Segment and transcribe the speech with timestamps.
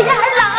[0.00, 0.49] 你这孩子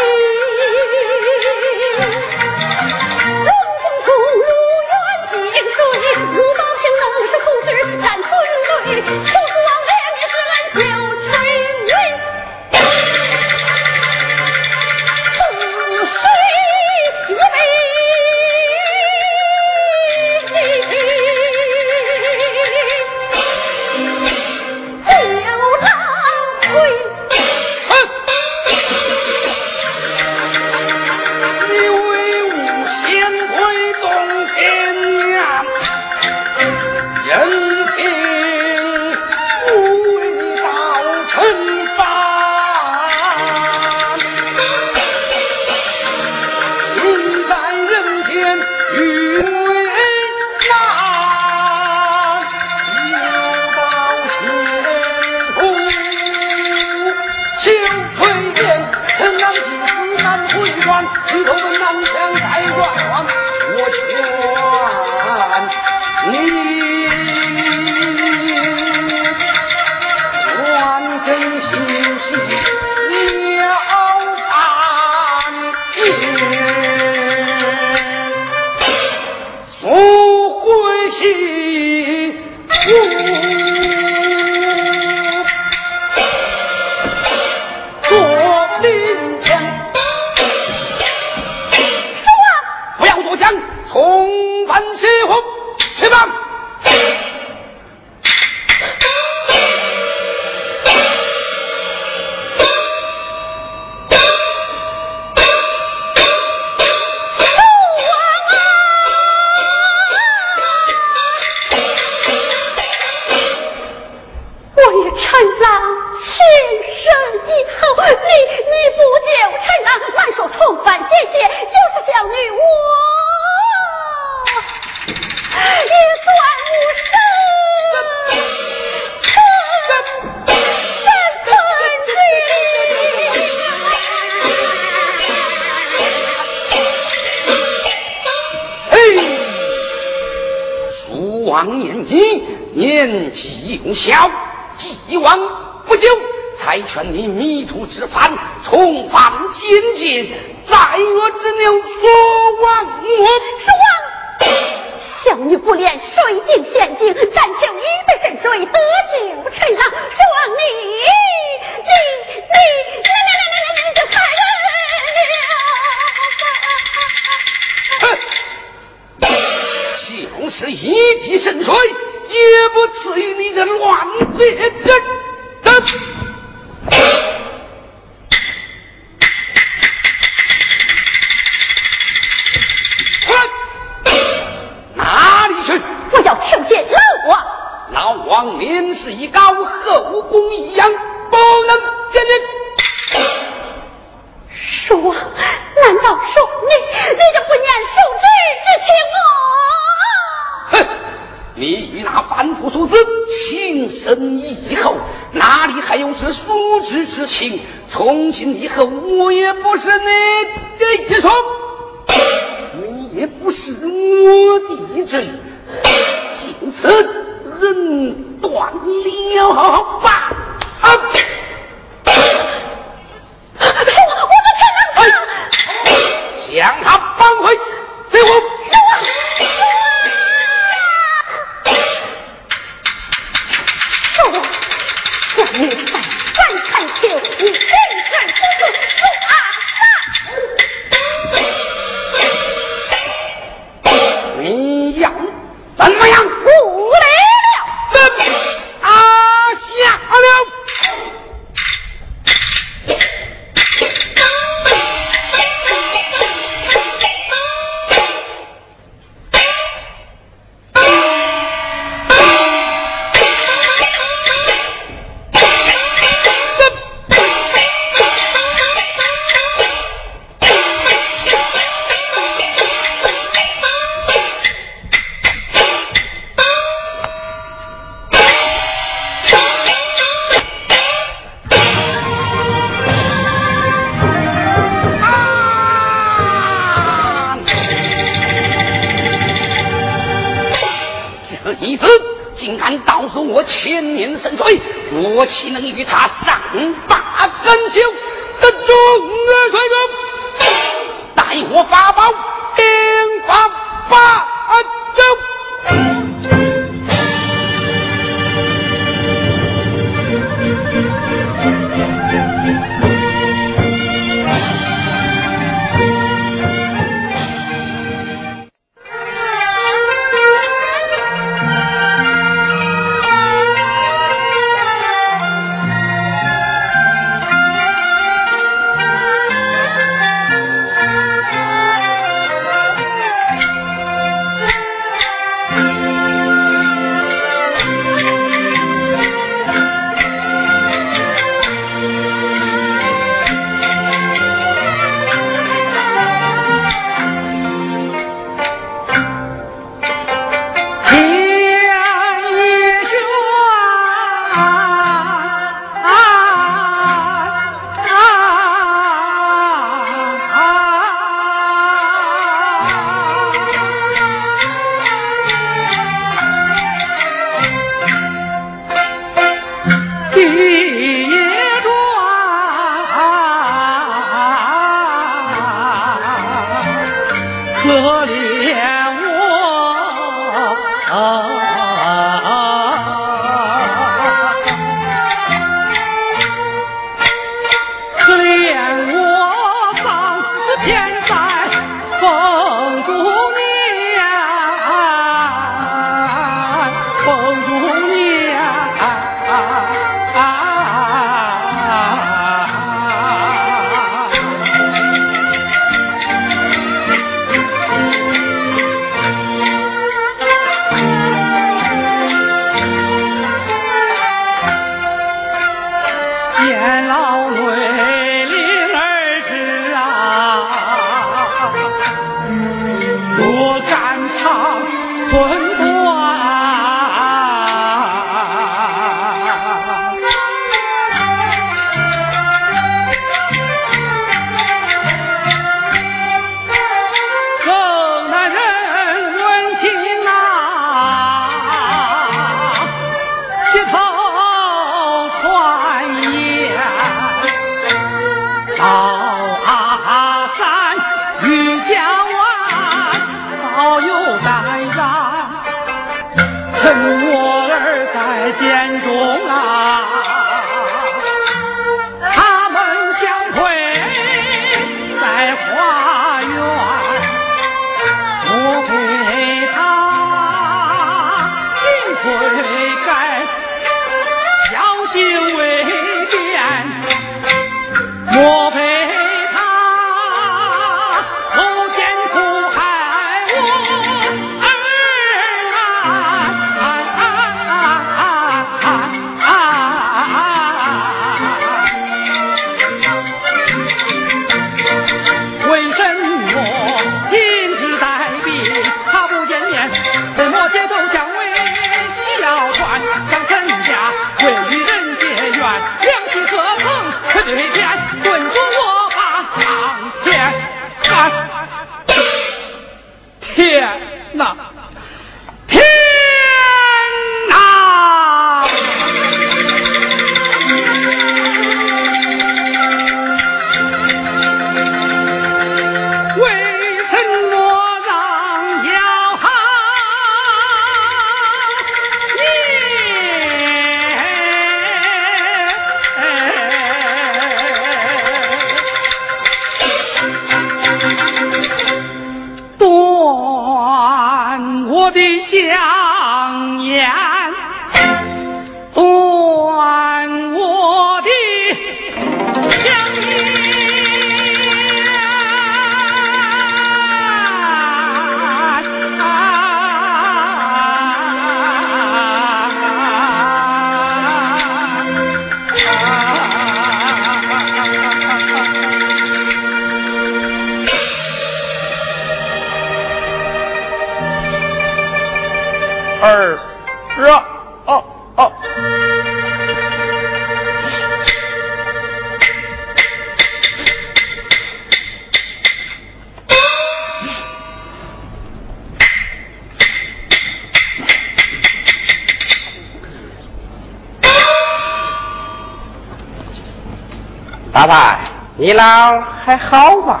[598.38, 600.00] 你老还好吧？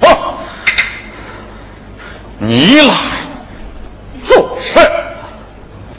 [0.00, 0.38] 哦，
[2.38, 2.96] 你来
[4.26, 4.90] 做甚？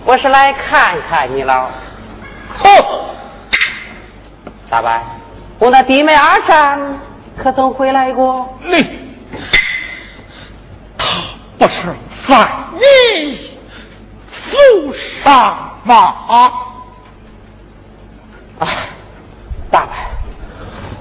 [0.04, 1.66] 我是来看看你老。
[2.64, 3.16] 哦，
[4.70, 5.04] 咋办，
[5.60, 7.00] 我那弟妹阿山
[7.38, 8.58] 可曾回来过？
[8.64, 8.84] 你
[10.98, 11.96] 他不是
[12.28, 13.52] 在你
[14.52, 15.96] 府上吗？
[16.28, 16.52] 啊，
[19.70, 19.94] 大伯，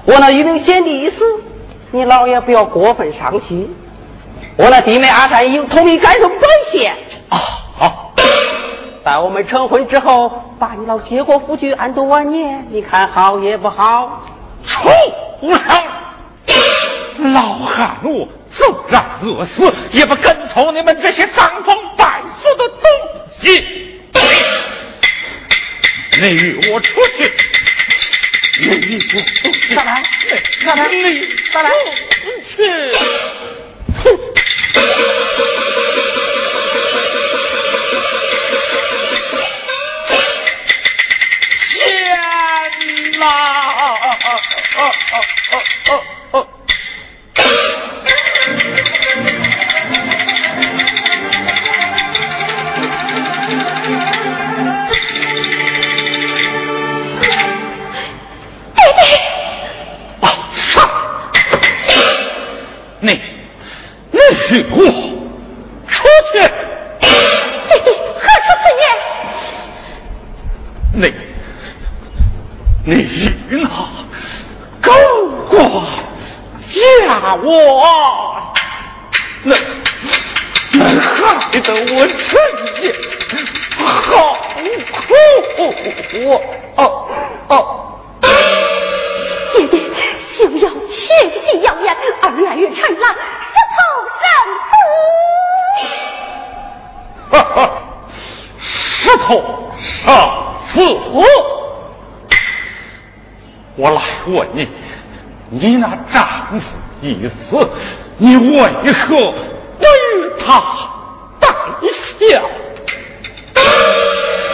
[0.05, 1.17] 我那一名贤弟一死，
[1.91, 3.75] 你老爷不要过分伤心。
[4.57, 6.95] 我那弟妹阿山已同意改送本县。
[7.29, 7.37] 啊
[7.77, 8.13] 好，
[9.03, 14.21] 待我们成婚之后，把你老接过夫君安度晚年，你看好也不好？
[14.65, 14.89] 出
[15.49, 15.83] 来！
[17.33, 22.89] 老汉我纵然饿死，也不跟从你们这些伤风败俗的东
[23.41, 23.99] 西。
[26.21, 27.31] 你与我出去，
[28.57, 30.01] 你与我出去，大来
[30.59, 30.97] 你大来你
[31.53, 31.69] 大来
[32.09, 32.23] 出
[32.55, 32.57] 去。
[41.73, 43.23] 天哪！
[43.25, 44.81] 哦哦哦哦
[45.89, 45.91] 哦
[64.27, 64.77] 你与我
[65.87, 65.97] 出
[66.31, 66.35] 去！
[66.99, 67.05] 嘿
[67.69, 67.85] 嘿，
[68.19, 68.85] 何出此言？
[70.93, 71.03] 你，
[72.85, 72.89] 你
[73.49, 73.65] 与那
[74.81, 74.89] 狗
[75.49, 75.53] 官
[76.71, 76.75] 嫁
[77.35, 77.47] 我，
[79.43, 79.51] 那
[80.71, 81.15] 那害
[81.59, 82.09] 得我陈
[82.81, 82.83] 家
[83.77, 83.83] 好
[85.01, 85.13] 苦
[86.75, 86.79] 哦
[87.49, 87.53] 哦。
[89.55, 89.73] 弟弟，
[90.37, 90.65] 休要
[91.05, 93.77] 切忌谣言，二月与陈郎石头
[94.21, 94.25] 上
[97.31, 97.57] 哈哈，
[98.59, 99.27] 石头
[100.03, 100.05] 上
[100.73, 100.81] 死
[103.77, 104.67] 我来问你，
[105.49, 106.25] 你那丈
[106.59, 106.61] 夫
[107.01, 107.57] 已死，
[108.17, 108.57] 你为
[108.93, 109.33] 何
[109.77, 110.47] 不与他
[111.39, 111.47] 带
[112.19, 112.23] 孝？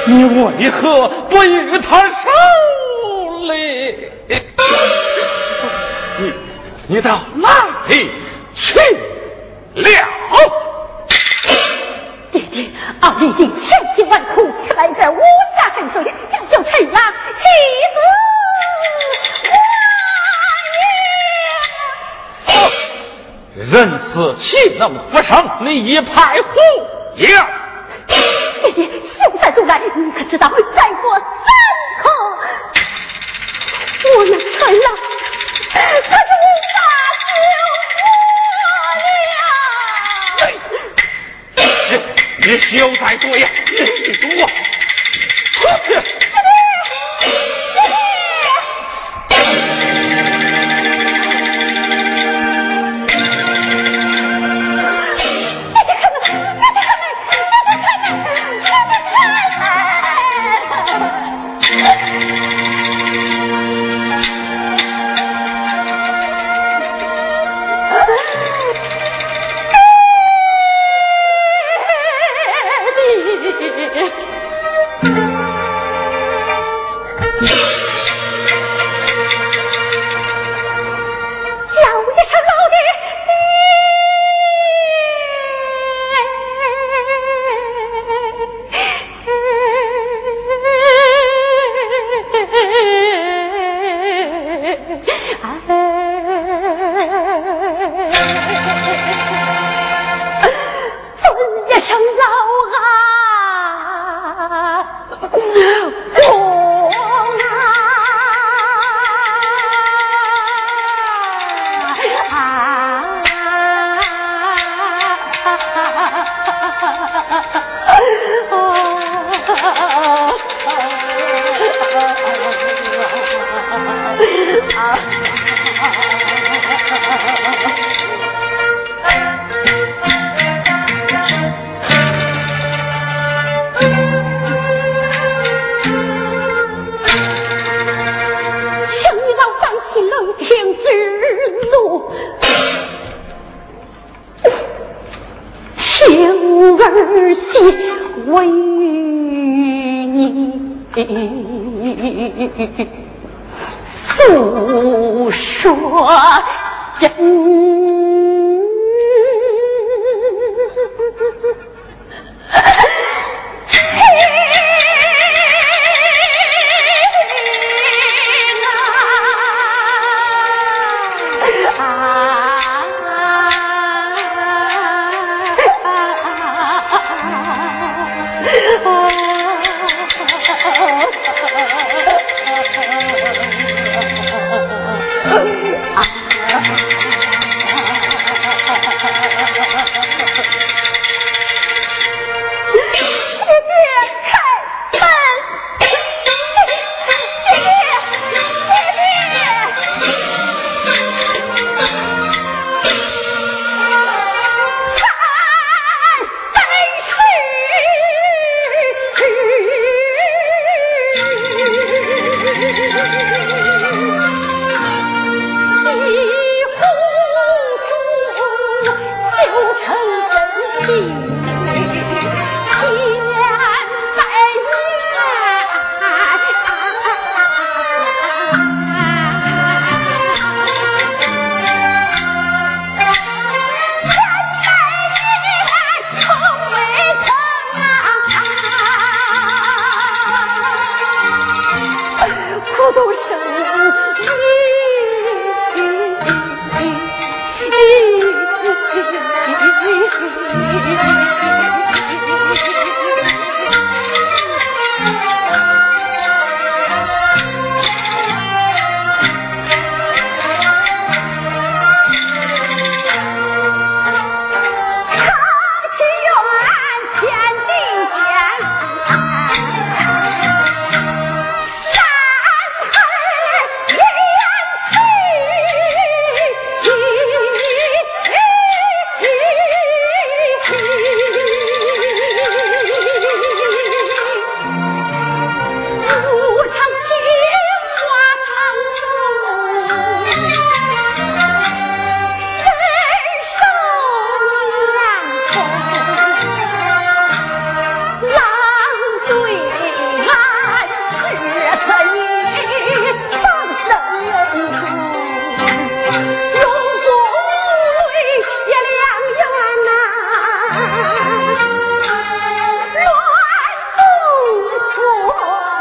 [0.08, 2.10] 你为何不与他守
[3.48, 3.52] 礼？
[6.20, 6.34] 你
[6.88, 7.50] 你到哪
[7.88, 8.12] 里
[8.56, 8.80] 去
[9.76, 9.84] 了？
[12.32, 12.70] 爹爹，
[13.02, 15.96] 二弟弟千辛万苦吃来这五家汗水，
[16.32, 16.98] 想救陈郎
[17.38, 17.44] 妻
[17.94, 17.98] 子
[22.48, 22.50] 我
[23.58, 23.66] 也。
[23.66, 23.72] 人
[24.14, 24.48] 死岂
[24.78, 25.32] 能复生？
[25.62, 26.50] 你一派胡
[27.16, 27.28] 言！
[28.08, 31.26] 爹爹，现在就来，你可知道再过三
[32.02, 32.04] 刻，
[34.18, 34.88] 我那陈郎。
[42.44, 44.48] 你你休再多言，你我
[45.54, 46.31] 出去。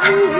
[0.03, 0.37] Oh.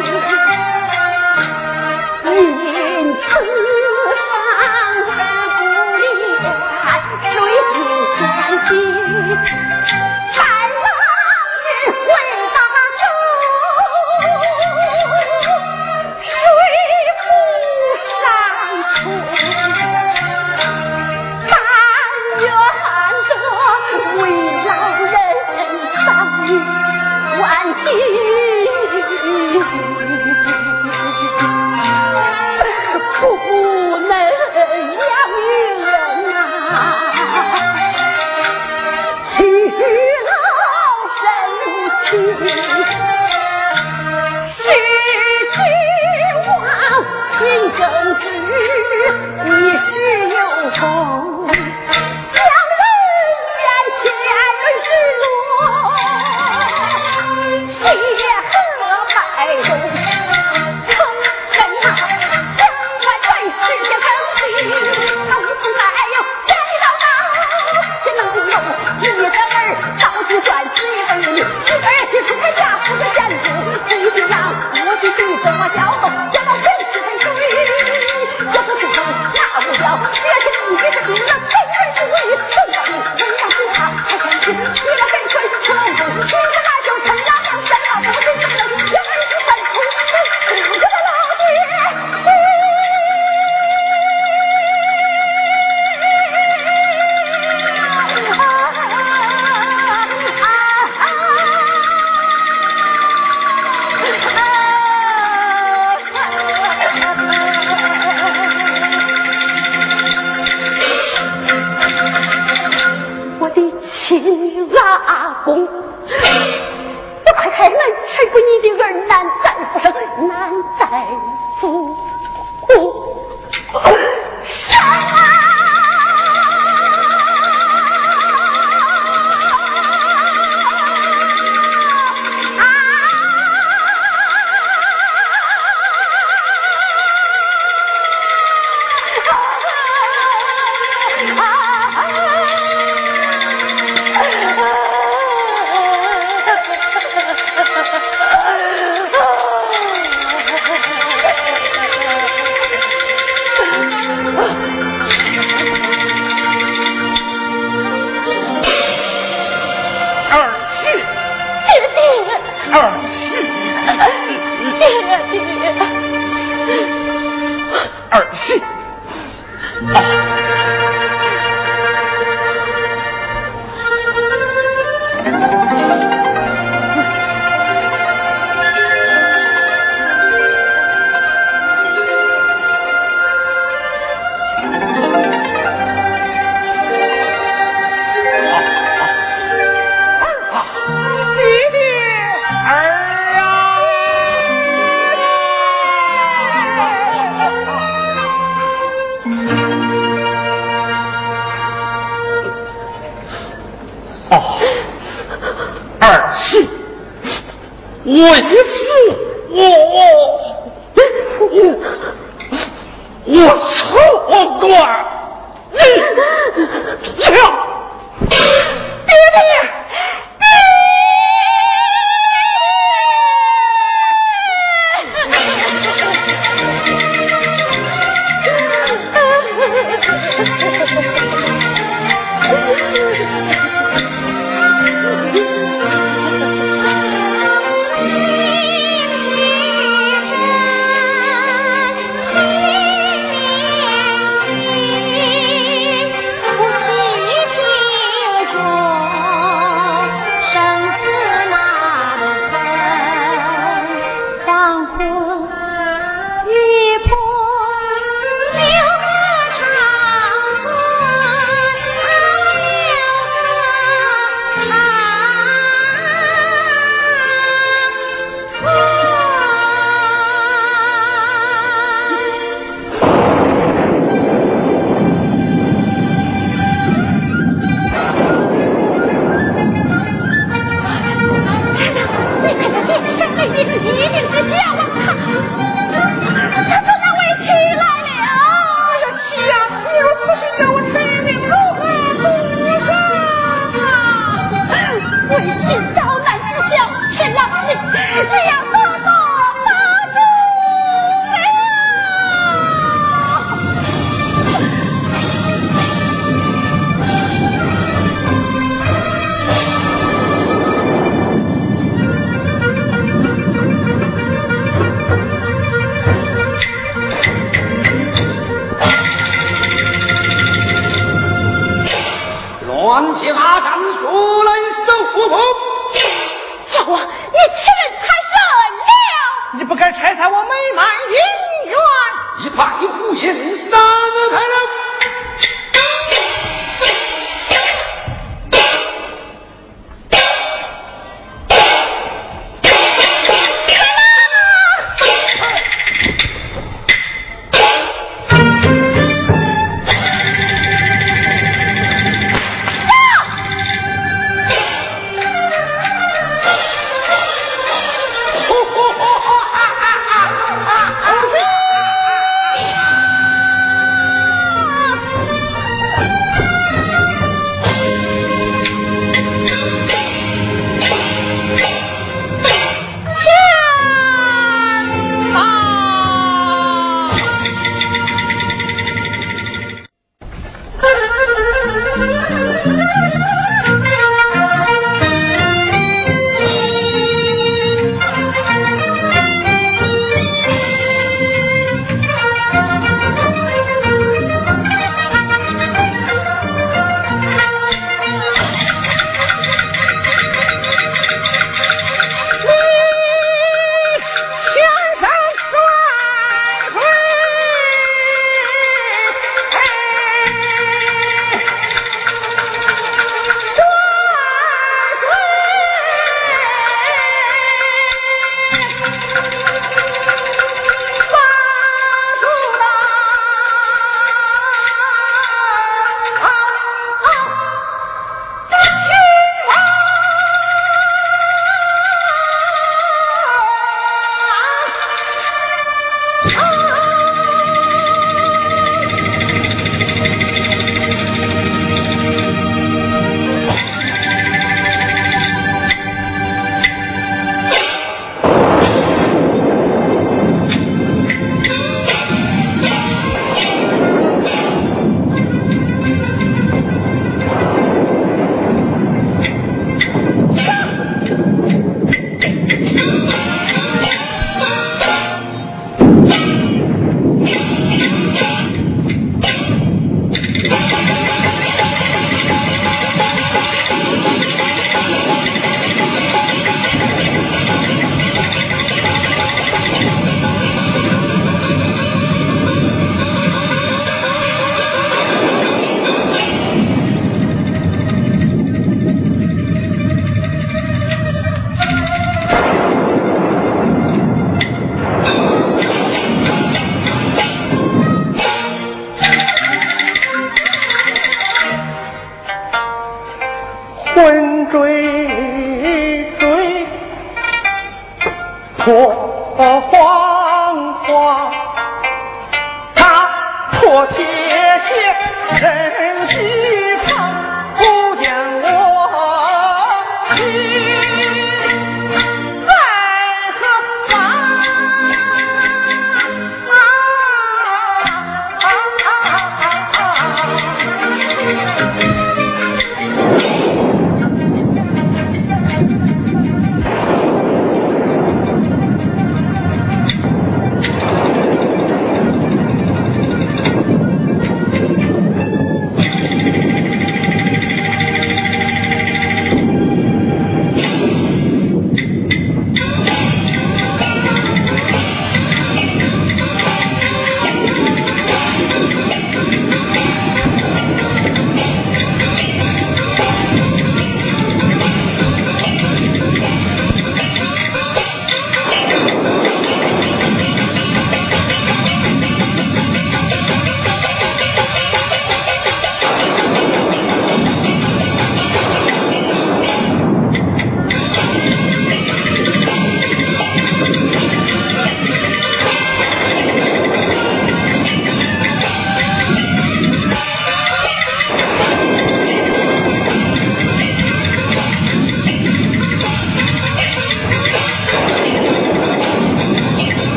[118.31, 121.40] 不你的儿难再不生，难再。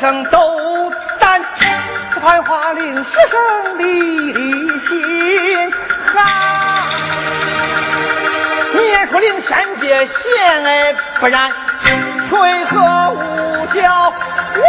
[0.00, 1.42] 声斗胆，
[2.14, 5.72] 不花令四生的立心
[6.06, 6.14] 寒。
[8.74, 11.50] 你也说令山界陷哎不然，
[12.28, 12.76] 水何
[13.10, 14.12] 无教
[14.54, 14.62] 我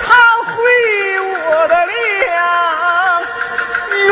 [0.00, 0.06] 他
[0.46, 0.52] 毁
[1.20, 1.90] 我的良
[4.06, 4.10] 缘。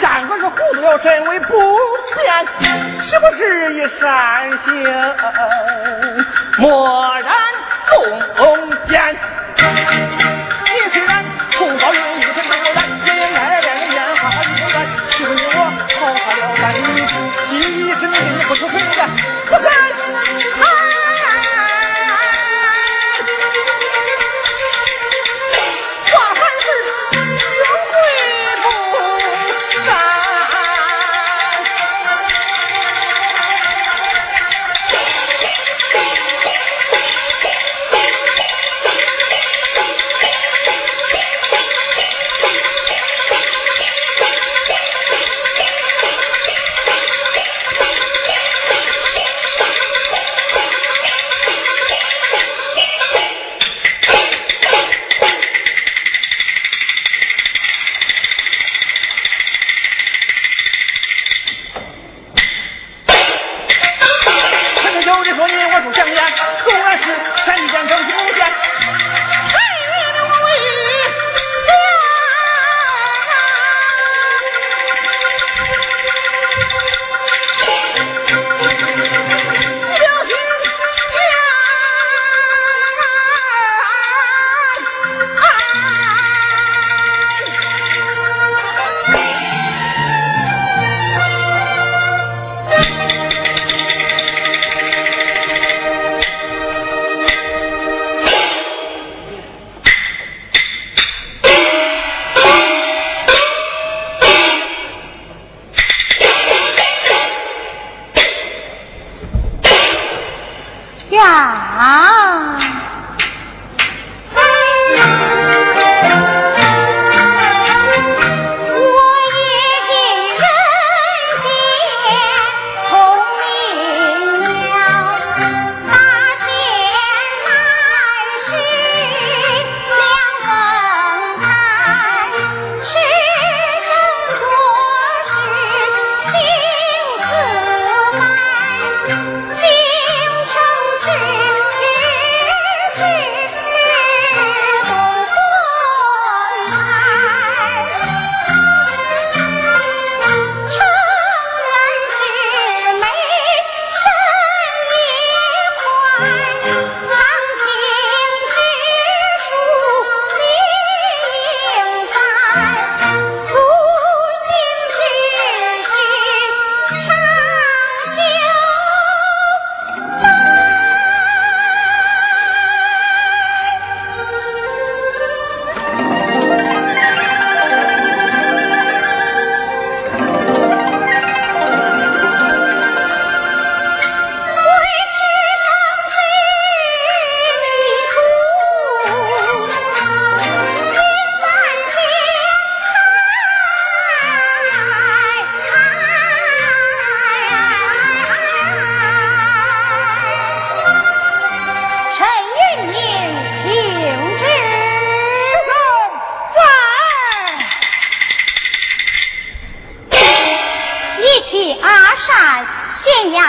[0.00, 1.54] 山河是糊涂了，真为不。
[3.08, 4.82] 是不是一山行
[6.58, 7.45] 蓦然